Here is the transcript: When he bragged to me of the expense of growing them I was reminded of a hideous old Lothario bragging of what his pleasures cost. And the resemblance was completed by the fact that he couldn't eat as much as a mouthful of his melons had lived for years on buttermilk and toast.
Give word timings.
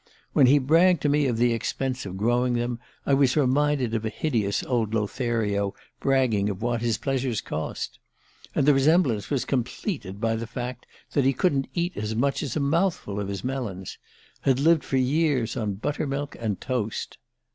When 0.33 0.47
he 0.47 0.57
bragged 0.57 0.99
to 1.03 1.09
me 1.09 1.27
of 1.27 1.37
the 1.37 1.53
expense 1.53 2.07
of 2.07 2.17
growing 2.17 2.53
them 2.53 2.79
I 3.05 3.13
was 3.13 3.37
reminded 3.37 3.93
of 3.93 4.03
a 4.03 4.09
hideous 4.09 4.63
old 4.63 4.95
Lothario 4.95 5.75
bragging 5.99 6.49
of 6.49 6.63
what 6.63 6.81
his 6.81 6.97
pleasures 6.97 7.39
cost. 7.39 7.99
And 8.55 8.65
the 8.65 8.73
resemblance 8.73 9.29
was 9.29 9.45
completed 9.45 10.19
by 10.19 10.35
the 10.37 10.47
fact 10.47 10.87
that 11.11 11.23
he 11.23 11.33
couldn't 11.33 11.67
eat 11.75 11.95
as 11.95 12.15
much 12.15 12.41
as 12.41 12.55
a 12.55 12.59
mouthful 12.59 13.19
of 13.19 13.27
his 13.27 13.43
melons 13.43 13.99
had 14.41 14.59
lived 14.59 14.83
for 14.83 14.97
years 14.97 15.55
on 15.55 15.75
buttermilk 15.75 16.35
and 16.39 16.59
toast. 16.59 17.19